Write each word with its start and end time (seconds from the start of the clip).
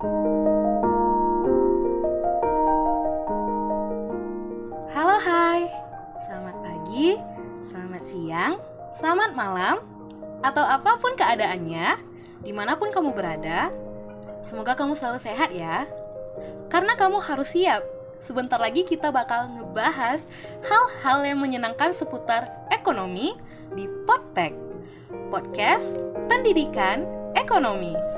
Halo 0.00 0.16
hai, 5.20 5.68
selamat 6.24 6.56
pagi, 6.64 7.20
selamat 7.60 8.00
siang, 8.00 8.56
selamat 8.96 9.36
malam, 9.36 9.84
atau 10.40 10.64
apa 10.64 10.96
pun 10.96 11.12
keadaannya, 11.20 12.00
di 12.40 12.48
mana 12.48 12.80
pun 12.80 12.88
kamu 12.88 13.12
berada, 13.12 13.68
semoga 14.40 14.72
kamu 14.72 14.96
selalu 14.96 15.20
sehat 15.20 15.52
ya. 15.52 15.84
Karena 16.72 16.96
kamu 16.96 17.20
harus 17.20 17.52
siap, 17.52 17.84
sebentar 18.16 18.56
lagi 18.56 18.88
kita 18.88 19.12
bakal 19.12 19.52
ngebahas 19.52 20.32
hal-hal 20.64 21.28
yang 21.28 21.44
menyenangkan 21.44 21.92
seputar 21.92 22.48
ekonomi 22.72 23.36
di 23.76 23.84
Podpek, 24.08 24.56
Podcast 25.28 26.00
Pendidikan 26.24 27.04
Ekonomi. 27.36 28.09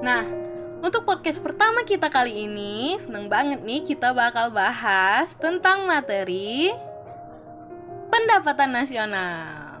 Nah, 0.00 0.24
untuk 0.80 1.04
podcast 1.04 1.44
pertama 1.44 1.84
kita 1.84 2.08
kali 2.08 2.48
ini, 2.48 2.96
seneng 2.96 3.28
banget 3.28 3.60
nih 3.60 3.84
kita 3.84 4.16
bakal 4.16 4.48
bahas 4.48 5.36
tentang 5.36 5.84
materi 5.84 6.72
pendapatan 8.08 8.80
nasional. 8.80 9.76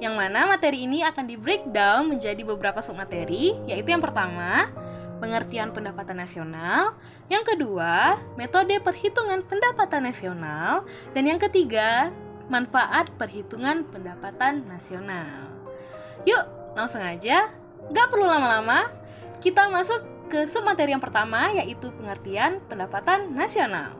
Yang 0.00 0.14
mana 0.16 0.48
materi 0.48 0.88
ini 0.88 1.04
akan 1.04 1.28
di 1.28 1.36
breakdown 1.36 2.08
menjadi 2.08 2.40
beberapa 2.48 2.80
submateri, 2.80 3.52
yaitu 3.68 3.92
yang 3.92 4.00
pertama, 4.00 4.72
pengertian 5.20 5.68
pendapatan 5.76 6.24
nasional, 6.24 6.96
yang 7.28 7.44
kedua, 7.44 8.16
metode 8.40 8.80
perhitungan 8.80 9.44
pendapatan 9.44 10.08
nasional, 10.08 10.88
dan 11.12 11.28
yang 11.28 11.36
ketiga, 11.36 12.08
manfaat 12.48 13.12
perhitungan 13.20 13.84
pendapatan 13.84 14.64
nasional. 14.64 15.44
Yuk, 16.24 16.72
langsung 16.72 17.04
aja, 17.04 17.52
gak 17.92 18.08
perlu 18.08 18.24
lama-lama, 18.24 19.01
kita 19.42 19.66
masuk 19.66 20.30
ke 20.30 20.46
submateri 20.46 20.94
yang 20.94 21.02
pertama 21.02 21.50
yaitu 21.50 21.90
pengertian 21.98 22.62
pendapatan 22.70 23.34
nasional. 23.34 23.98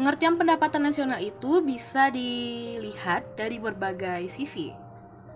Pengertian 0.00 0.40
pendapatan 0.40 0.88
nasional 0.88 1.20
itu 1.20 1.60
bisa 1.60 2.08
dilihat 2.08 3.36
dari 3.36 3.60
berbagai 3.60 4.32
sisi. 4.32 4.72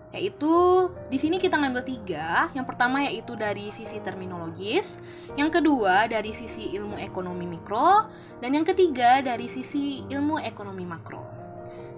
Yaitu 0.09 0.89
di 1.05 1.21
sini 1.21 1.37
kita 1.37 1.53
ngambil 1.53 1.85
tiga. 1.85 2.49
Yang 2.57 2.65
pertama 2.73 3.05
yaitu 3.05 3.37
dari 3.37 3.69
sisi 3.69 4.01
terminologis, 4.01 5.05
yang 5.37 5.53
kedua 5.53 6.09
dari 6.09 6.33
sisi 6.33 6.73
ilmu 6.73 6.97
ekonomi 6.97 7.45
mikro, 7.45 8.09
dan 8.41 8.57
yang 8.57 8.65
ketiga 8.65 9.21
dari 9.21 9.45
sisi 9.45 10.01
ilmu 10.09 10.41
ekonomi 10.41 10.81
makro. 10.81 11.21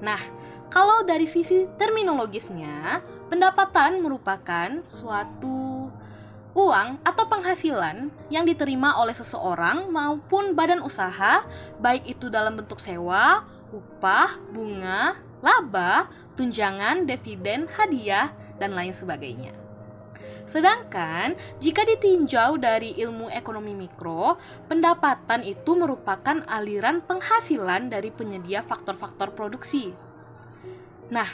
Nah, 0.04 0.20
kalau 0.68 1.08
dari 1.08 1.26
sisi 1.26 1.64
terminologisnya, 1.80 3.00
pendapatan 3.28 4.00
merupakan 4.00 4.82
suatu 4.84 5.92
uang 6.58 7.06
atau 7.06 7.26
penghasilan 7.30 8.10
yang 8.34 8.42
diterima 8.42 8.98
oleh 8.98 9.14
seseorang 9.14 9.94
maupun 9.94 10.58
badan 10.58 10.82
usaha, 10.82 11.46
baik 11.78 12.18
itu 12.18 12.34
dalam 12.34 12.58
bentuk 12.58 12.82
sewa, 12.82 13.46
upah, 13.70 14.42
bunga, 14.50 15.22
laba, 15.46 16.10
tunjangan, 16.34 17.06
dividen, 17.06 17.70
hadiah, 17.70 18.34
dan 18.58 18.74
lain 18.74 18.90
sebagainya. 18.90 19.54
Sedangkan 20.48 21.36
jika 21.60 21.84
ditinjau 21.84 22.58
dari 22.58 22.96
ilmu 22.96 23.30
ekonomi 23.30 23.76
mikro, 23.76 24.40
pendapatan 24.66 25.44
itu 25.44 25.76
merupakan 25.76 26.42
aliran 26.48 27.04
penghasilan 27.04 27.92
dari 27.92 28.10
penyedia 28.10 28.64
faktor-faktor 28.64 29.36
produksi. 29.36 29.92
Nah, 31.12 31.28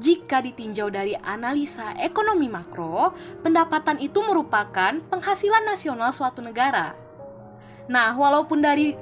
jika 0.00 0.40
ditinjau 0.40 0.88
dari 0.88 1.12
analisa 1.18 1.92
ekonomi 2.00 2.48
makro, 2.48 3.12
pendapatan 3.44 4.00
itu 4.00 4.24
merupakan 4.24 4.96
penghasilan 5.12 5.68
nasional 5.68 6.12
suatu 6.14 6.40
negara. 6.40 6.96
Nah, 7.92 8.16
walaupun 8.16 8.64
dari 8.64 8.96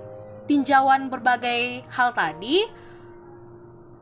tinjauan 0.51 1.07
berbagai 1.07 1.87
hal 1.95 2.11
tadi, 2.11 2.67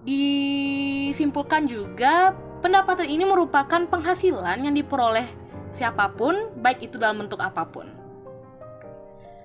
disimpulkan 0.07 1.69
juga 1.69 2.33
pendapatan 2.65 3.11
ini 3.11 3.29
merupakan 3.29 3.85
penghasilan 3.85 4.65
yang 4.65 4.73
diperoleh 4.73 5.29
siapa 5.69 6.09
pun, 6.17 6.49
baik 6.57 6.89
itu 6.89 6.97
dalam 6.97 7.27
bentuk 7.27 7.45
apa 7.45 7.69
pun. 7.69 7.85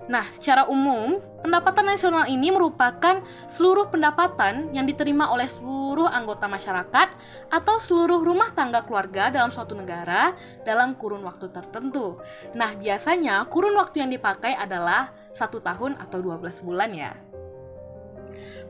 Nah, 0.08 0.24
secara 0.32 0.64
umum, 0.68 1.20
pendapatan 1.44 1.92
nasional 1.92 2.24
ini 2.24 2.48
merupakan 2.48 3.20
seluruh 3.44 3.92
pendapatan 3.92 4.72
yang 4.72 4.88
diterima 4.88 5.28
oleh 5.28 5.44
seluruh 5.44 6.08
anggota 6.08 6.48
masyarakat 6.48 7.08
atau 7.52 7.76
seluruh 7.76 8.24
rumah 8.24 8.48
tangga 8.56 8.80
keluarga 8.80 9.28
dalam 9.28 9.52
suatu 9.52 9.76
negara 9.76 10.32
dalam 10.64 10.96
kurun 10.96 11.20
waktu 11.28 11.52
tertentu. 11.52 12.16
Nah, 12.56 12.72
biasanya 12.72 13.44
kurun 13.52 13.76
waktu 13.76 14.00
yang 14.00 14.08
dipakai 14.08 14.56
adalah 14.56 15.12
satu 15.36 15.60
tahun 15.60 16.00
atau 16.00 16.24
12 16.24 16.64
bulan 16.64 16.90
ya. 16.96 17.12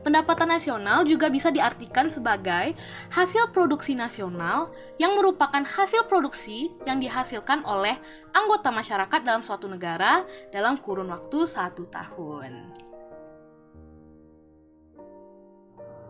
Pendapatan 0.05 0.53
nasional 0.53 1.01
juga 1.03 1.29
bisa 1.29 1.49
diartikan 1.49 2.07
sebagai 2.11 2.77
hasil 3.13 3.49
produksi 3.49 3.97
nasional 3.97 4.69
yang 5.01 5.17
merupakan 5.17 5.65
hasil 5.65 6.05
produksi 6.05 6.69
yang 6.85 7.01
dihasilkan 7.01 7.65
oleh 7.65 7.97
anggota 8.31 8.69
masyarakat 8.69 9.19
dalam 9.25 9.41
suatu 9.41 9.65
negara 9.65 10.25
dalam 10.53 10.77
kurun 10.77 11.09
waktu 11.09 11.49
satu 11.49 11.89
tahun. 11.89 12.85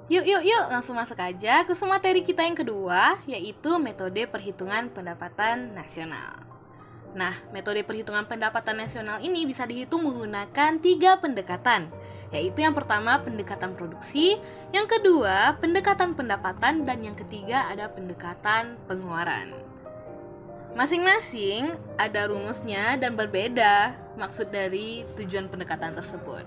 Yuk, 0.05 0.21
yuk, 0.21 0.43
yuk, 0.45 0.65
langsung 0.69 0.93
masuk 0.93 1.17
aja 1.17 1.65
ke 1.65 1.73
materi 1.81 2.21
kita 2.21 2.45
yang 2.45 2.53
kedua, 2.53 3.17
yaitu 3.25 3.81
metode 3.81 4.29
perhitungan 4.29 4.93
pendapatan 4.93 5.73
nasional. 5.73 6.45
Nah, 7.17 7.33
metode 7.49 7.81
perhitungan 7.81 8.27
pendapatan 8.29 8.85
nasional 8.85 9.17
ini 9.25 9.49
bisa 9.49 9.65
dihitung 9.65 10.05
menggunakan 10.05 10.77
tiga 10.77 11.17
pendekatan, 11.17 11.89
yaitu 12.33 12.65
yang 12.65 12.73
pertama 12.73 13.21
pendekatan 13.21 13.77
produksi, 13.77 14.37
yang 14.73 14.89
kedua 14.89 15.57
pendekatan 15.61 16.17
pendapatan, 16.17 16.87
dan 16.87 16.97
yang 17.03 17.17
ketiga 17.17 17.69
ada 17.69 17.89
pendekatan 17.91 18.79
pengeluaran. 18.89 19.53
Masing-masing 20.75 21.71
ada 21.95 22.27
rumusnya 22.27 22.99
dan 22.99 23.15
berbeda 23.15 23.95
maksud 24.19 24.51
dari 24.51 25.07
tujuan 25.15 25.47
pendekatan 25.47 25.95
tersebut. 25.95 26.43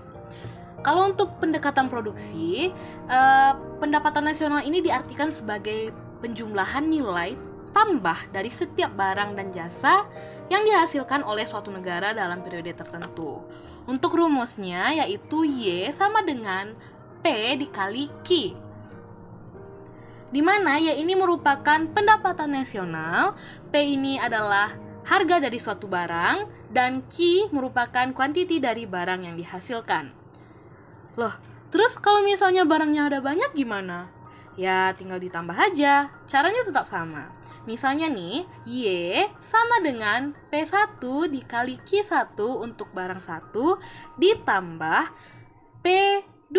Kalau 0.79 1.11
untuk 1.11 1.35
pendekatan 1.41 1.91
produksi, 1.91 2.71
eh, 3.09 3.53
pendapatan 3.81 4.29
nasional 4.29 4.63
ini 4.63 4.79
diartikan 4.79 5.33
sebagai 5.33 5.91
penjumlahan 6.23 6.87
nilai 6.87 7.35
tambah 7.71 8.17
dari 8.31 8.49
setiap 8.51 8.91
barang 8.95 9.35
dan 9.35 9.49
jasa 9.51 10.05
yang 10.49 10.65
dihasilkan 10.65 11.21
oleh 11.21 11.45
suatu 11.45 11.69
negara 11.69 12.11
dalam 12.11 12.41
periode 12.41 12.73
tertentu. 12.73 13.43
Untuk 13.89 14.13
rumusnya 14.13 14.93
yaitu 14.93 15.49
Y 15.49 15.89
sama 15.89 16.21
dengan 16.21 16.77
P 17.25 17.57
dikali 17.57 18.05
Q. 18.21 18.53
Di 20.29 20.45
mana 20.45 20.77
Y 20.77 20.93
ini 21.01 21.17
merupakan 21.17 21.81
pendapatan 21.89 22.53
nasional, 22.53 23.33
P 23.73 23.97
ini 23.97 24.21
adalah 24.21 24.77
harga 25.09 25.41
dari 25.41 25.57
suatu 25.57 25.89
barang, 25.89 26.69
dan 26.69 27.01
Q 27.09 27.49
merupakan 27.49 28.13
kuantiti 28.13 28.61
dari 28.61 28.85
barang 28.85 29.25
yang 29.25 29.33
dihasilkan. 29.33 30.13
Loh, 31.17 31.33
terus 31.73 31.97
kalau 31.97 32.21
misalnya 32.21 32.61
barangnya 32.69 33.09
ada 33.09 33.19
banyak 33.25 33.57
gimana? 33.57 34.13
Ya, 34.53 34.93
tinggal 34.93 35.17
ditambah 35.17 35.57
aja. 35.57 36.13
Caranya 36.29 36.61
tetap 36.61 36.85
sama. 36.85 37.38
Misalnya 37.69 38.09
nih, 38.09 38.49
Y 38.65 38.81
sama 39.37 39.77
dengan 39.85 40.33
P1 40.49 40.97
dikali 41.29 41.77
Q1 41.85 42.33
untuk 42.41 42.89
barang 42.97 43.21
1 43.21 43.53
ditambah 44.17 45.03
P2 45.85 46.57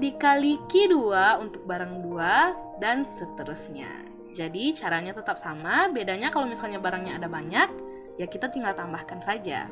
dikali 0.00 0.56
Q2 0.64 0.96
untuk 1.44 1.68
barang 1.68 2.00
2 2.00 2.80
dan 2.80 3.04
seterusnya. 3.04 4.08
Jadi 4.32 4.72
caranya 4.72 5.12
tetap 5.12 5.36
sama, 5.36 5.92
bedanya 5.92 6.32
kalau 6.32 6.48
misalnya 6.48 6.80
barangnya 6.80 7.20
ada 7.20 7.28
banyak, 7.28 7.68
ya 8.16 8.24
kita 8.24 8.48
tinggal 8.48 8.72
tambahkan 8.72 9.20
saja. 9.20 9.68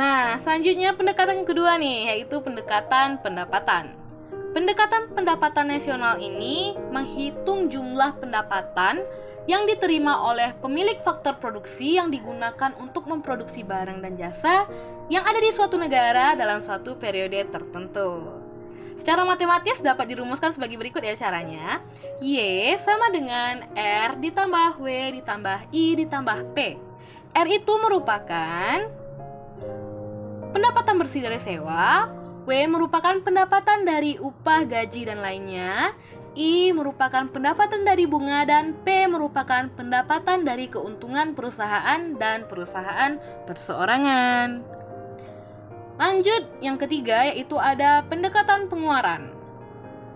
Nah, 0.00 0.40
selanjutnya 0.40 0.96
pendekatan 0.96 1.44
kedua 1.44 1.76
nih, 1.76 2.08
yaitu 2.08 2.40
pendekatan 2.40 3.20
pendapatan. 3.20 3.92
Pendekatan 4.56 5.12
pendapatan 5.12 5.68
nasional 5.68 6.16
ini 6.16 6.72
menghitung 6.88 7.68
jumlah 7.68 8.16
pendapatan 8.16 9.04
yang 9.44 9.68
diterima 9.68 10.24
oleh 10.24 10.56
pemilik 10.56 10.96
faktor 11.04 11.36
produksi 11.36 12.00
yang 12.00 12.08
digunakan 12.08 12.72
untuk 12.80 13.04
memproduksi 13.12 13.60
barang 13.60 14.00
dan 14.00 14.16
jasa 14.16 14.64
yang 15.12 15.20
ada 15.20 15.36
di 15.36 15.52
suatu 15.52 15.76
negara 15.76 16.32
dalam 16.32 16.64
suatu 16.64 16.96
periode 16.96 17.36
tertentu. 17.52 18.24
Secara 18.96 19.28
matematis 19.28 19.84
dapat 19.84 20.16
dirumuskan 20.16 20.56
sebagai 20.56 20.80
berikut 20.80 21.04
ya 21.04 21.12
caranya. 21.12 21.84
Y 22.24 22.40
sama 22.80 23.12
dengan 23.12 23.68
R 23.76 24.16
ditambah 24.16 24.80
W 24.80 25.20
ditambah 25.20 25.68
I 25.76 25.84
ditambah 26.08 26.56
P. 26.56 26.80
R 27.36 27.48
itu 27.52 27.72
merupakan 27.84 28.99
pendapatan 30.50 30.98
bersih 30.98 31.22
dari 31.24 31.38
sewa, 31.38 32.10
W 32.44 32.50
merupakan 32.66 33.14
pendapatan 33.22 33.86
dari 33.86 34.18
upah, 34.18 34.66
gaji, 34.66 35.06
dan 35.06 35.22
lainnya, 35.22 35.94
I 36.34 36.70
merupakan 36.70 37.26
pendapatan 37.26 37.82
dari 37.82 38.06
bunga, 38.06 38.46
dan 38.46 38.74
P 38.82 39.06
merupakan 39.10 39.66
pendapatan 39.74 40.46
dari 40.46 40.70
keuntungan 40.70 41.34
perusahaan 41.34 42.14
dan 42.18 42.46
perusahaan 42.46 43.18
perseorangan. 43.46 44.62
Lanjut, 46.00 46.48
yang 46.64 46.80
ketiga 46.80 47.28
yaitu 47.28 47.60
ada 47.60 48.00
pendekatan 48.08 48.72
pengeluaran. 48.72 49.36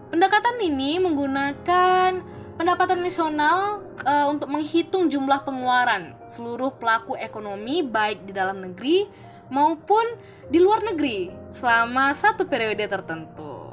Pendekatan 0.08 0.56
ini 0.62 0.96
menggunakan 0.96 2.24
pendapatan 2.56 3.04
nasional 3.04 3.84
e, 4.00 4.12
untuk 4.30 4.48
menghitung 4.48 5.10
jumlah 5.10 5.44
pengeluaran 5.44 6.16
seluruh 6.24 6.72
pelaku 6.78 7.18
ekonomi 7.18 7.82
baik 7.84 8.24
di 8.24 8.32
dalam 8.32 8.62
negeri 8.62 9.04
maupun 9.48 10.02
di 10.48 10.60
luar 10.60 10.84
negeri 10.84 11.32
selama 11.52 12.12
satu 12.12 12.44
periode 12.44 12.84
tertentu. 12.84 13.72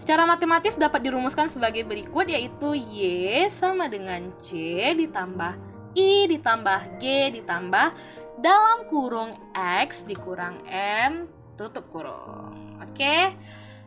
Secara 0.00 0.24
matematis 0.24 0.80
dapat 0.80 1.04
dirumuskan 1.04 1.52
sebagai 1.52 1.84
berikut 1.84 2.24
yaitu 2.24 2.72
Y 2.72 3.04
sama 3.52 3.84
dengan 3.84 4.32
C 4.40 4.80
ditambah 4.96 5.60
I 5.92 6.24
ditambah 6.30 6.96
G 6.96 7.36
ditambah 7.36 7.92
dalam 8.40 8.88
kurung 8.88 9.36
X 9.52 10.08
dikurang 10.08 10.64
M 10.72 11.28
tutup 11.60 11.92
kurung. 11.92 12.80
Oke. 12.80 13.36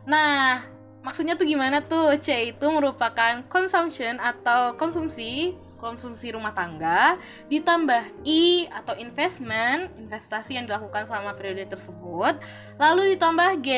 Nah, 0.06 0.62
maksudnya 1.02 1.34
tuh 1.34 1.50
gimana 1.50 1.82
tuh? 1.82 2.14
C 2.22 2.54
itu 2.54 2.66
merupakan 2.70 3.42
consumption 3.50 4.22
atau 4.22 4.78
konsumsi 4.78 5.58
konsumsi 5.76 6.32
rumah 6.32 6.52
tangga 6.52 7.18
ditambah 7.50 8.24
I 8.26 8.70
atau 8.72 8.94
investment 8.96 9.92
investasi 9.98 10.58
yang 10.58 10.64
dilakukan 10.64 11.06
selama 11.06 11.34
periode 11.34 11.66
tersebut 11.68 12.38
lalu 12.80 13.14
ditambah 13.16 13.60
G 13.62 13.70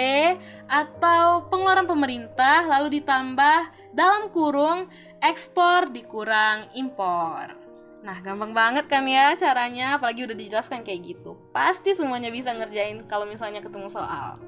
atau 0.70 1.46
pengeluaran 1.50 1.88
pemerintah 1.88 2.64
lalu 2.66 3.00
ditambah 3.00 3.72
dalam 3.96 4.28
kurung 4.32 4.88
ekspor 5.20 5.88
dikurang 5.90 6.68
impor 6.76 7.66
Nah, 8.06 8.22
gampang 8.22 8.54
banget 8.54 8.86
kan 8.86 9.02
ya 9.02 9.34
caranya, 9.34 9.98
apalagi 9.98 10.30
udah 10.30 10.38
dijelaskan 10.38 10.86
kayak 10.86 11.10
gitu. 11.10 11.34
Pasti 11.50 11.90
semuanya 11.90 12.30
bisa 12.30 12.54
ngerjain 12.54 13.02
kalau 13.10 13.26
misalnya 13.26 13.58
ketemu 13.58 13.90
soal. 13.90 14.38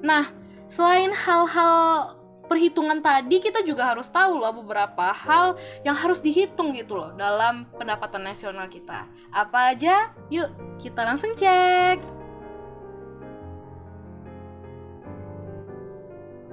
Nah, 0.00 0.32
selain 0.64 1.12
hal-hal 1.12 2.16
perhitungan 2.50 2.98
tadi, 2.98 3.38
kita 3.38 3.62
juga 3.62 3.94
harus 3.94 4.10
tahu 4.10 4.42
loh 4.42 4.50
beberapa 4.50 5.14
hal 5.14 5.54
yang 5.86 5.94
harus 5.94 6.18
dihitung 6.18 6.74
gitu 6.74 6.98
loh 6.98 7.14
dalam 7.14 7.70
pendapatan 7.78 8.26
nasional 8.26 8.66
kita. 8.66 9.06
Apa 9.30 9.70
aja? 9.70 10.10
Yuk, 10.34 10.50
kita 10.82 11.06
langsung 11.06 11.38
cek. 11.38 12.02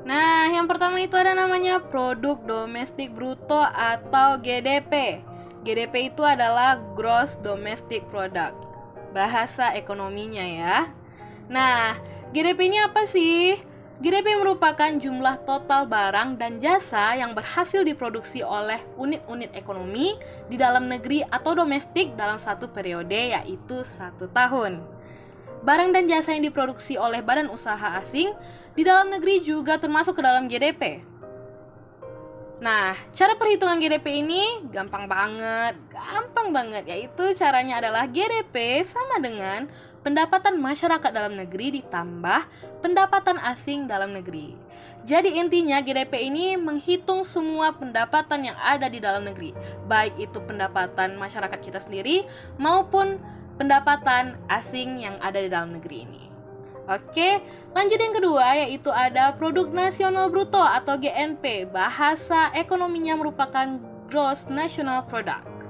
Nah, 0.05 0.47
yang 0.53 0.69
pertama 0.69 1.01
itu 1.03 1.17
ada 1.19 1.35
namanya 1.35 1.83
produk 1.83 2.39
domestik 2.45 3.11
bruto 3.11 3.59
atau 3.59 4.39
GDP. 4.39 5.25
GDP 5.67 6.13
itu 6.15 6.23
adalah 6.23 6.79
Gross 6.95 7.35
Domestic 7.43 8.07
Product. 8.07 8.55
Bahasa 9.11 9.75
ekonominya 9.75 10.45
ya. 10.47 10.87
Nah, 11.51 11.99
GDP 12.31 12.71
ini 12.71 12.79
apa 12.79 13.03
sih? 13.03 13.59
GDP 13.97 14.37
merupakan 14.37 14.93
jumlah 14.93 15.41
total 15.41 15.89
barang 15.89 16.37
dan 16.37 16.61
jasa 16.61 17.17
yang 17.17 17.33
berhasil 17.33 17.81
diproduksi 17.81 18.45
oleh 18.45 18.77
unit-unit 18.93 19.49
ekonomi 19.57 20.13
di 20.45 20.53
dalam 20.53 20.85
negeri 20.85 21.25
atau 21.25 21.57
domestik 21.57 22.13
dalam 22.13 22.37
satu 22.37 22.69
periode 22.69 23.33
yaitu 23.33 23.81
satu 23.81 24.29
tahun. 24.29 24.85
Barang 25.65 25.89
dan 25.97 26.05
jasa 26.05 26.37
yang 26.37 26.45
diproduksi 26.45 26.93
oleh 26.93 27.25
badan 27.25 27.49
usaha 27.49 27.97
asing 27.97 28.37
di 28.77 28.85
dalam 28.85 29.09
negeri 29.09 29.41
juga 29.41 29.81
termasuk 29.81 30.13
ke 30.13 30.21
dalam 30.21 30.45
GDP. 30.45 31.01
Nah, 32.61 32.93
cara 33.17 33.33
perhitungan 33.33 33.81
GDP 33.81 34.21
ini 34.21 34.61
gampang 34.69 35.09
banget, 35.09 35.73
gampang 35.89 36.53
banget, 36.53 36.85
yaitu 36.85 37.33
caranya 37.33 37.81
adalah 37.81 38.05
GDP 38.05 38.85
sama 38.85 39.17
dengan 39.17 39.65
pendapatan 40.07 40.55
masyarakat 40.55 41.11
dalam 41.11 41.35
negeri 41.35 41.83
ditambah 41.83 42.47
pendapatan 42.79 43.35
asing 43.43 43.91
dalam 43.91 44.15
negeri. 44.15 44.55
Jadi 45.03 45.35
intinya 45.35 45.83
GDP 45.83 46.31
ini 46.31 46.55
menghitung 46.55 47.27
semua 47.27 47.75
pendapatan 47.75 48.47
yang 48.47 48.55
ada 48.55 48.87
di 48.87 49.03
dalam 49.03 49.27
negeri, 49.27 49.51
baik 49.83 50.15
itu 50.15 50.39
pendapatan 50.39 51.19
masyarakat 51.19 51.59
kita 51.59 51.83
sendiri 51.83 52.23
maupun 52.55 53.19
pendapatan 53.59 54.39
asing 54.47 55.03
yang 55.03 55.19
ada 55.19 55.43
di 55.43 55.51
dalam 55.51 55.75
negeri 55.75 56.07
ini. 56.07 56.23
Oke, 56.87 57.43
lanjut 57.75 57.99
yang 57.99 58.15
kedua 58.15 58.63
yaitu 58.63 58.87
ada 58.87 59.35
produk 59.35 59.67
nasional 59.75 60.31
bruto 60.31 60.63
atau 60.63 60.95
GNP. 60.95 61.67
Bahasa 61.67 62.47
ekonominya 62.55 63.19
merupakan 63.19 63.75
gross 64.07 64.47
national 64.47 65.03
product. 65.03 65.67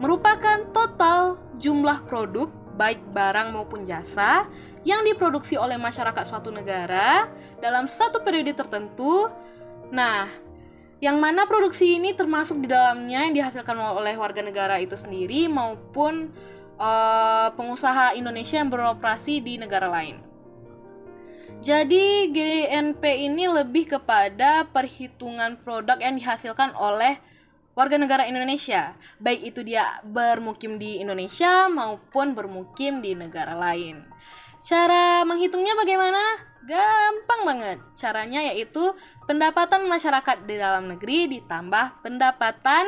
Merupakan 0.00 0.64
total 0.72 1.36
jumlah 1.60 2.00
produk 2.08 2.48
baik 2.80 3.12
barang 3.12 3.52
maupun 3.52 3.84
jasa 3.84 4.48
yang 4.88 5.04
diproduksi 5.04 5.60
oleh 5.60 5.76
masyarakat 5.76 6.24
suatu 6.24 6.48
negara 6.48 7.28
dalam 7.60 7.84
satu 7.84 8.24
periode 8.24 8.56
tertentu. 8.56 9.28
Nah, 9.92 10.24
yang 11.04 11.20
mana 11.20 11.44
produksi 11.44 12.00
ini 12.00 12.16
termasuk 12.16 12.64
di 12.64 12.68
dalamnya 12.72 13.28
yang 13.28 13.36
dihasilkan 13.36 13.76
oleh 13.76 14.16
warga 14.16 14.40
negara 14.40 14.80
itu 14.80 14.96
sendiri 14.96 15.44
maupun 15.52 16.32
uh, 16.80 17.52
pengusaha 17.52 18.16
Indonesia 18.16 18.56
yang 18.56 18.72
beroperasi 18.72 19.44
di 19.44 19.60
negara 19.60 19.92
lain. 19.92 20.20
Jadi 21.60 22.32
GNP 22.32 23.04
ini 23.28 23.44
lebih 23.44 23.92
kepada 23.92 24.64
perhitungan 24.72 25.60
produk 25.60 26.00
yang 26.00 26.16
dihasilkan 26.16 26.72
oleh 26.72 27.20
warga 27.74 27.96
negara 27.96 28.26
Indonesia, 28.26 28.94
baik 29.22 29.54
itu 29.54 29.60
dia 29.62 30.02
bermukim 30.02 30.76
di 30.76 30.98
Indonesia 31.00 31.70
maupun 31.70 32.34
bermukim 32.34 33.00
di 33.00 33.14
negara 33.14 33.54
lain. 33.54 34.04
Cara 34.60 35.24
menghitungnya 35.24 35.72
bagaimana? 35.72 36.20
Gampang 36.68 37.42
banget. 37.48 37.78
Caranya 37.96 38.44
yaitu 38.52 38.92
pendapatan 39.24 39.88
masyarakat 39.88 40.44
di 40.44 40.60
dalam 40.60 40.92
negeri 40.92 41.40
ditambah 41.40 42.04
pendapatan 42.04 42.84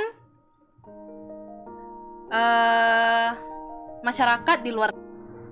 uh, 2.28 3.30
masyarakat 4.04 4.60
di 4.60 4.70
luar 4.74 4.92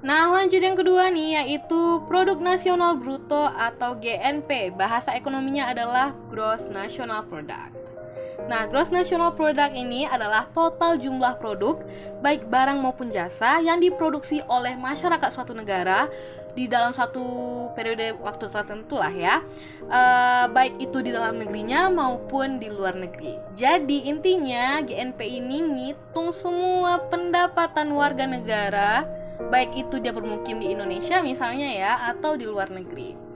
Nah, 0.00 0.32
lanjut 0.32 0.64
yang 0.64 0.80
kedua 0.80 1.12
nih 1.12 1.44
yaitu 1.44 2.00
produk 2.08 2.40
nasional 2.40 2.96
bruto 2.96 3.52
atau 3.52 4.00
GNP. 4.00 4.72
Bahasa 4.72 5.12
ekonominya 5.12 5.68
adalah 5.68 6.16
gross 6.32 6.72
national 6.72 7.28
product. 7.28 7.79
Nah, 8.50 8.66
gross 8.66 8.90
national 8.90 9.38
product 9.38 9.78
ini 9.78 10.10
adalah 10.10 10.50
total 10.50 10.98
jumlah 10.98 11.38
produk 11.38 11.78
baik 12.18 12.50
barang 12.50 12.82
maupun 12.82 13.06
jasa 13.06 13.62
yang 13.62 13.78
diproduksi 13.78 14.42
oleh 14.50 14.74
masyarakat 14.74 15.30
suatu 15.30 15.54
negara 15.54 16.10
di 16.58 16.66
dalam 16.66 16.90
satu 16.90 17.22
periode 17.78 18.18
waktu 18.18 18.50
tertentu 18.50 18.98
lah 18.98 19.14
ya. 19.14 19.38
Uh, 19.86 20.50
baik 20.50 20.82
itu 20.82 20.98
di 20.98 21.14
dalam 21.14 21.38
negerinya 21.38 21.86
maupun 21.94 22.58
di 22.58 22.66
luar 22.66 22.98
negeri. 22.98 23.38
Jadi 23.54 24.10
intinya 24.10 24.82
GNP 24.82 25.20
ini 25.22 25.62
ngitung 25.62 26.34
semua 26.34 27.06
pendapatan 27.06 27.94
warga 27.94 28.26
negara 28.26 29.06
baik 29.48 29.88
itu 29.88 29.96
dia 30.02 30.12
bermukim 30.12 30.60
di 30.60 30.74
Indonesia 30.74 31.24
misalnya 31.24 31.70
ya 31.70 31.92
atau 32.12 32.36
di 32.36 32.44
luar 32.44 32.68
negeri 32.68 33.29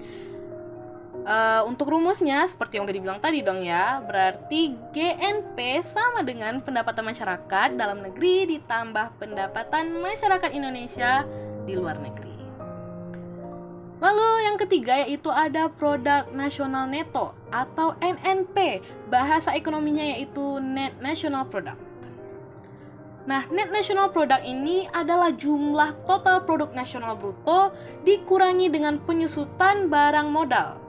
Uh, 1.25 1.65
untuk 1.65 1.89
rumusnya 1.89 2.45
seperti 2.45 2.77
yang 2.77 2.85
udah 2.85 2.97
dibilang 3.01 3.17
tadi 3.17 3.41
dong 3.41 3.65
ya, 3.65 4.05
berarti 4.05 4.77
GNP 4.93 5.81
sama 5.81 6.21
dengan 6.21 6.61
pendapatan 6.61 7.01
masyarakat 7.01 7.81
dalam 7.81 8.05
negeri 8.05 8.45
ditambah 8.45 9.17
pendapatan 9.17 10.05
masyarakat 10.05 10.53
Indonesia 10.53 11.25
di 11.65 11.81
luar 11.81 11.97
negeri. 11.97 12.35
Lalu 14.05 14.29
yang 14.45 14.61
ketiga 14.61 15.01
yaitu 15.01 15.33
ada 15.33 15.73
produk 15.73 16.29
nasional 16.29 16.85
neto 16.85 17.33
atau 17.49 17.97
NNP. 18.05 18.85
Bahasa 19.09 19.57
ekonominya 19.57 20.05
yaitu 20.05 20.61
net 20.61 20.93
national 21.01 21.49
product. 21.49 21.81
Nah, 23.25 23.49
net 23.49 23.73
national 23.73 24.13
product 24.13 24.45
ini 24.45 24.85
adalah 24.93 25.33
jumlah 25.33 26.05
total 26.05 26.45
produk 26.45 26.69
nasional 26.77 27.17
bruto 27.17 27.73
dikurangi 28.05 28.69
dengan 28.69 29.01
penyusutan 29.01 29.89
barang 29.89 30.29
modal. 30.29 30.84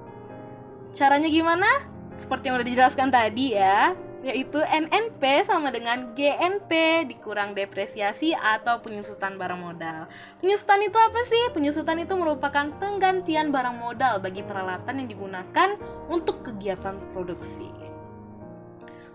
Caranya 0.95 1.27
gimana? 1.27 1.67
Seperti 2.15 2.47
yang 2.47 2.55
udah 2.55 2.67
dijelaskan 2.71 3.11
tadi 3.11 3.51
ya. 3.51 3.91
yaitu 4.25 4.57
NNP 4.57 5.45
sama 5.45 5.69
dengan 5.69 6.17
GNP 6.17 7.05
dikurang 7.13 7.53
depresiasi 7.53 8.33
atau 8.33 8.81
penyusutan 8.81 9.37
barang 9.37 9.61
modal. 9.61 10.09
Penyusutan 10.41 10.81
itu 10.81 10.97
apa 10.97 11.21
sih? 11.29 11.53
Penyusutan 11.53 12.01
itu 12.01 12.17
merupakan 12.17 12.73
penggantian 12.81 13.53
barang 13.53 13.77
modal 13.77 14.17
bagi 14.17 14.41
peralatan 14.41 15.05
yang 15.05 15.13
digunakan 15.13 15.77
untuk 16.09 16.41
kegiatan 16.41 16.97
produksi. 17.13 17.69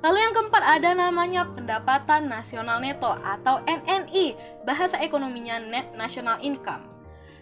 Lalu 0.07 0.31
yang 0.31 0.31
keempat 0.31 0.63
ada 0.79 0.95
namanya 0.95 1.43
pendapatan 1.59 2.31
nasional 2.31 2.79
neto 2.79 3.11
atau 3.11 3.67
NNI, 3.67 4.39
bahasa 4.63 4.95
ekonominya 5.03 5.59
net 5.59 5.91
national 5.99 6.39
income 6.39 7.00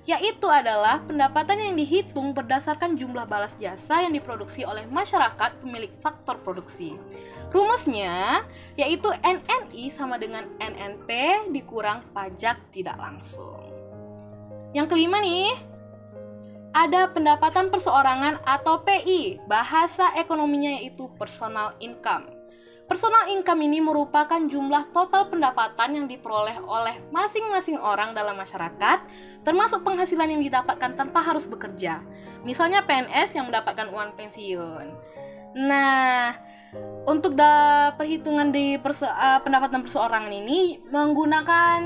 yaitu 0.09 0.49
adalah 0.49 1.05
pendapatan 1.05 1.61
yang 1.61 1.77
dihitung 1.77 2.33
berdasarkan 2.33 2.97
jumlah 2.97 3.29
balas 3.29 3.53
jasa 3.61 4.09
yang 4.09 4.17
diproduksi 4.17 4.65
oleh 4.65 4.89
masyarakat 4.89 5.61
pemilik 5.61 5.93
faktor 6.01 6.41
produksi. 6.41 6.97
Rumusnya 7.53 8.41
yaitu 8.81 9.13
NNI 9.21 9.85
sama 9.93 10.17
dengan 10.17 10.49
NNP 10.57 11.13
dikurang 11.53 12.09
pajak 12.17 12.57
tidak 12.73 12.97
langsung. 12.97 13.69
Yang 14.73 14.97
kelima 14.97 15.21
nih, 15.21 15.53
ada 16.73 17.13
pendapatan 17.13 17.69
perseorangan 17.69 18.41
atau 18.49 18.81
PI, 18.81 19.45
bahasa 19.45 20.09
ekonominya 20.17 20.81
yaitu 20.81 21.13
personal 21.21 21.77
income. 21.85 22.38
Personal 22.89 23.29
income 23.29 23.69
ini 23.69 23.85
merupakan 23.85 24.41
jumlah 24.41 24.97
total 24.97 25.29
pendapatan 25.29 25.93
yang 25.93 26.07
diperoleh 26.09 26.57
oleh 26.65 27.05
masing-masing 27.13 27.77
orang 27.77 28.17
dalam 28.17 28.33
masyarakat, 28.33 29.05
termasuk 29.45 29.85
penghasilan 29.85 30.33
yang 30.33 30.41
didapatkan 30.41 30.97
tanpa 30.97 31.21
harus 31.21 31.45
bekerja. 31.45 32.01
Misalnya 32.49 32.89
PNS 32.89 33.37
yang 33.37 33.53
mendapatkan 33.53 33.93
uang 33.93 34.17
pensiun. 34.17 34.87
Nah, 35.69 36.33
untuk 37.05 37.37
da 37.37 37.93
perhitungan 37.93 38.49
di 38.49 38.81
perse 38.81 39.05
uh, 39.05 39.45
pendapatan 39.45 39.85
perseorangan 39.85 40.33
ini 40.33 40.81
menggunakan 40.89 41.81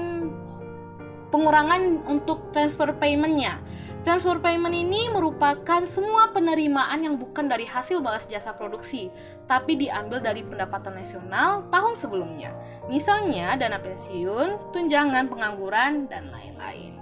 pengurangan 1.35 2.07
untuk 2.07 2.55
transfer 2.55 2.95
paymentnya 2.95 3.59
Transfer 4.03 4.43
payment 4.43 4.75
ini 4.75 5.07
merupakan 5.15 5.87
semua 5.87 6.35
penerimaan 6.35 7.07
yang 7.07 7.15
bukan 7.15 7.47
dari 7.47 7.63
hasil 7.63 8.03
balas 8.03 8.27
jasa 8.27 8.51
produksi, 8.51 9.15
tapi 9.47 9.79
diambil 9.79 10.19
dari 10.19 10.43
pendapatan 10.43 10.99
nasional 10.99 11.71
tahun 11.71 11.95
sebelumnya. 11.95 12.51
Misalnya 12.91 13.55
dana 13.55 13.79
pensiun, 13.79 14.75
tunjangan 14.75 15.31
pengangguran, 15.31 16.11
dan 16.11 16.35
lain-lain. 16.35 16.99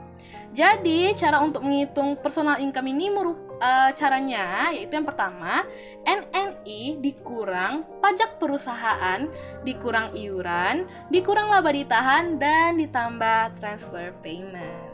Jadi, 0.53 1.17
cara 1.17 1.41
untuk 1.41 1.65
menghitung 1.65 2.21
personal 2.21 2.61
income 2.61 2.93
ini 2.93 3.09
merupakan 3.09 3.51
uh, 3.61 3.91
caranya 3.95 4.73
yaitu 4.75 4.97
yang 4.97 5.07
pertama 5.07 5.63
NNI 6.03 6.99
dikurang 6.99 7.87
pajak 8.01 8.41
perusahaan, 8.41 9.29
dikurang 9.63 10.17
iuran, 10.17 10.89
dikurang 11.13 11.53
laba 11.53 11.71
ditahan 11.71 12.41
dan 12.41 12.81
ditambah 12.81 13.61
transfer 13.61 14.11
payment. 14.25 14.90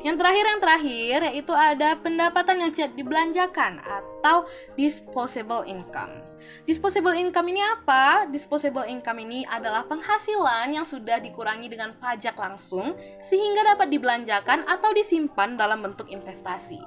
Yang 0.00 0.16
terakhir 0.16 0.44
yang 0.48 0.60
terakhir 0.60 1.18
yaitu 1.28 1.52
ada 1.52 1.92
pendapatan 2.00 2.56
yang 2.64 2.72
tidak 2.72 2.96
dibelanjakan 2.96 3.84
atau 3.84 4.48
disposable 4.72 5.68
income. 5.68 6.24
Disposable 6.64 7.12
income 7.12 7.52
ini 7.52 7.60
apa? 7.60 8.24
Disposable 8.32 8.88
income 8.88 9.20
ini 9.28 9.44
adalah 9.44 9.84
penghasilan 9.84 10.72
yang 10.72 10.88
sudah 10.88 11.20
dikurangi 11.20 11.68
dengan 11.68 11.92
pajak 12.00 12.32
langsung 12.32 12.96
sehingga 13.20 13.76
dapat 13.76 13.92
dibelanjakan 13.92 14.64
atau 14.64 14.90
disimpan 14.96 15.60
dalam 15.60 15.84
bentuk 15.84 16.08
investasi. 16.08 16.80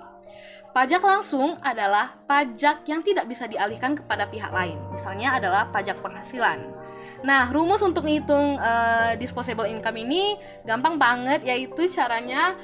Pajak 0.74 1.06
langsung 1.06 1.54
adalah 1.62 2.18
pajak 2.25 2.90
yang 2.90 3.06
tidak 3.06 3.30
bisa 3.30 3.46
dialihkan 3.46 3.94
kepada 3.94 4.25
pihak 4.25 4.50
lain. 4.50 4.82
Misalnya 4.90 5.38
adalah 5.38 5.70
pajak 5.70 6.02
penghasilan. 6.02 6.66
Nah, 7.24 7.48
rumus 7.56 7.80
untuk 7.80 8.03
menghitung 8.03 8.60
uh, 8.60 9.15
disposable 9.15 9.63
income 9.63 9.96
ini 9.96 10.36
gampang 10.68 11.00
banget 11.00 11.48
yaitu 11.48 11.88
caranya 11.88 12.60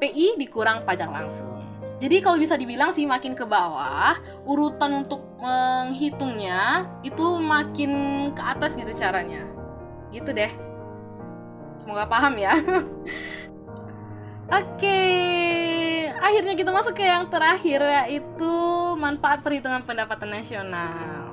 PI 0.00 0.40
dikurang 0.40 0.88
pajak 0.88 1.12
langsung. 1.12 1.60
Jadi 2.00 2.18
kalau 2.18 2.34
bisa 2.34 2.58
dibilang 2.58 2.90
sih 2.90 3.06
makin 3.06 3.36
ke 3.36 3.46
bawah, 3.46 4.18
urutan 4.42 5.06
untuk 5.06 5.22
menghitungnya 5.38 6.90
itu 7.06 7.38
makin 7.38 7.92
ke 8.34 8.42
atas 8.42 8.74
gitu 8.74 8.90
caranya. 8.96 9.46
Gitu 10.10 10.34
deh. 10.34 10.50
Semoga 11.78 12.08
paham 12.08 12.34
ya. 12.40 12.58
Oke, 14.58 15.00
akhirnya 16.18 16.58
kita 16.58 16.74
masuk 16.74 16.98
ke 16.98 17.06
yang 17.06 17.30
terakhir 17.30 17.80
yaitu 17.80 18.54
manfaat 18.98 19.40
perhitungan 19.40 19.86
pendapatan 19.86 20.28
nasional. 20.28 21.32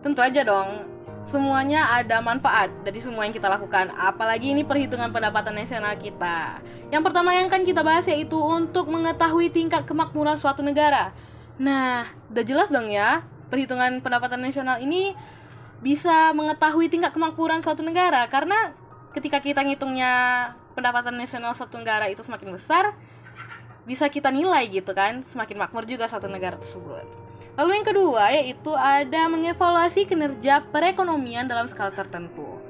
Tentu 0.00 0.22
aja 0.22 0.46
dong, 0.46 0.95
semuanya 1.26 1.90
ada 1.90 2.22
manfaat 2.22 2.70
dari 2.86 3.02
semua 3.02 3.26
yang 3.26 3.34
kita 3.34 3.50
lakukan. 3.50 3.90
Apalagi 3.98 4.54
ini 4.54 4.62
perhitungan 4.62 5.10
pendapatan 5.10 5.58
nasional 5.58 5.98
kita. 5.98 6.62
Yang 6.94 7.02
pertama 7.02 7.34
yang 7.34 7.50
kan 7.50 7.66
kita 7.66 7.82
bahas 7.82 8.06
yaitu 8.06 8.38
untuk 8.38 8.86
mengetahui 8.86 9.50
tingkat 9.50 9.82
kemakmuran 9.82 10.38
suatu 10.38 10.62
negara. 10.62 11.10
Nah, 11.58 12.06
udah 12.30 12.44
jelas 12.46 12.70
dong 12.70 12.86
ya, 12.86 13.26
perhitungan 13.50 13.98
pendapatan 13.98 14.38
nasional 14.38 14.78
ini 14.78 15.18
bisa 15.82 16.30
mengetahui 16.30 16.86
tingkat 16.86 17.10
kemakmuran 17.10 17.60
suatu 17.60 17.82
negara 17.82 18.24
karena 18.30 18.72
ketika 19.12 19.42
kita 19.42 19.60
ngitungnya 19.66 20.54
pendapatan 20.78 21.18
nasional 21.18 21.52
suatu 21.58 21.74
negara 21.74 22.06
itu 22.06 22.22
semakin 22.22 22.54
besar, 22.54 22.94
bisa 23.82 24.06
kita 24.06 24.30
nilai 24.30 24.62
gitu 24.70 24.94
kan, 24.94 25.26
semakin 25.26 25.58
makmur 25.58 25.82
juga 25.90 26.06
suatu 26.06 26.30
negara 26.30 26.54
tersebut. 26.54 27.25
Lalu 27.56 27.70
yang 27.80 27.86
kedua 27.88 28.24
yaitu 28.36 28.72
ada 28.76 29.32
mengevaluasi 29.32 30.04
kinerja 30.04 30.60
perekonomian 30.68 31.48
dalam 31.48 31.64
skala 31.66 31.88
tertentu. 31.88 32.60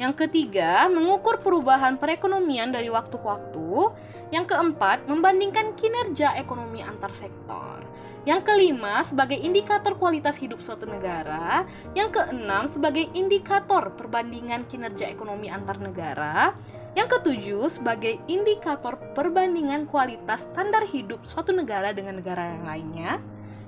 Yang 0.00 0.24
ketiga, 0.26 0.88
mengukur 0.88 1.44
perubahan 1.44 2.00
perekonomian 2.00 2.72
dari 2.72 2.88
waktu 2.88 3.20
ke 3.20 3.26
waktu. 3.26 3.92
Yang 4.30 4.54
keempat, 4.54 5.10
membandingkan 5.10 5.74
kinerja 5.76 6.38
ekonomi 6.38 6.80
antar 6.80 7.12
sektor. 7.12 7.84
Yang 8.24 8.48
kelima, 8.48 9.04
sebagai 9.04 9.36
indikator 9.36 9.96
kualitas 10.00 10.40
hidup 10.40 10.60
suatu 10.64 10.88
negara. 10.88 11.68
Yang 11.92 12.20
keenam, 12.20 12.64
sebagai 12.64 13.12
indikator 13.12 13.92
perbandingan 13.98 14.64
kinerja 14.70 15.08
ekonomi 15.10 15.52
antar 15.52 15.76
negara. 15.82 16.56
Yang 16.96 17.20
ketujuh, 17.20 17.68
sebagai 17.68 18.22
indikator 18.24 18.96
perbandingan 19.12 19.84
kualitas 19.84 20.48
standar 20.48 20.88
hidup 20.88 21.26
suatu 21.28 21.52
negara 21.52 21.92
dengan 21.92 22.20
negara 22.20 22.56
yang 22.56 22.64
lainnya. 22.64 23.20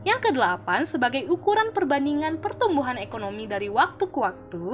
Yang 0.03 0.31
kedelapan, 0.31 0.83
sebagai 0.83 1.23
ukuran 1.31 1.71
perbandingan 1.71 2.43
pertumbuhan 2.43 2.99
ekonomi 2.99 3.47
dari 3.47 3.71
waktu 3.71 4.11
ke 4.11 4.19
waktu. 4.19 4.67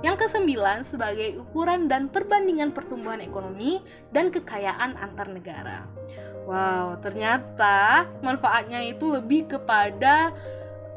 Yang 0.00 0.26
kesembilan, 0.26 0.86
sebagai 0.86 1.42
ukuran 1.42 1.90
dan 1.90 2.08
perbandingan 2.08 2.72
pertumbuhan 2.72 3.20
ekonomi 3.20 3.82
dan 4.14 4.30
kekayaan 4.32 4.96
antar 4.96 5.28
negara. 5.28 5.84
Wow, 6.48 6.96
ternyata 7.02 8.08
manfaatnya 8.24 8.80
itu 8.82 9.10
lebih 9.12 9.50
kepada 9.50 10.32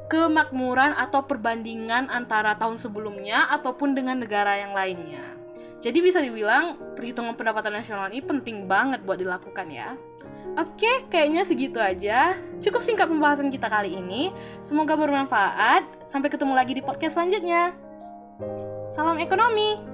kemakmuran 0.08 0.94
atau 0.94 1.25
perbandingan 1.25 2.08
antara 2.08 2.53
tahun 2.56 2.77
sebelumnya 2.77 3.50
ataupun 3.50 3.98
dengan 3.98 4.22
negara 4.22 4.62
yang 4.62 4.72
lainnya. 4.72 5.34
Jadi 5.84 6.00
bisa 6.00 6.24
dibilang 6.24 6.96
perhitungan 6.96 7.36
pendapatan 7.36 7.75
nasional 7.75 8.08
ini 8.08 8.24
penting 8.24 8.72
banget 8.72 9.03
buat 9.03 9.20
dilakukan 9.20 9.68
ya. 9.68 10.00
Oke, 10.54 11.10
kayaknya 11.10 11.42
segitu 11.48 11.82
aja. 11.82 12.38
Cukup 12.62 12.86
singkat 12.86 13.10
pembahasan 13.10 13.50
kita 13.50 13.66
kali 13.72 13.98
ini. 13.98 14.30
Semoga 14.62 14.94
bermanfaat. 14.94 16.06
Sampai 16.06 16.30
ketemu 16.30 16.54
lagi 16.54 16.78
di 16.78 16.84
podcast 16.86 17.18
selanjutnya. 17.18 17.74
Salam 18.94 19.18
ekonomi. 19.18 19.93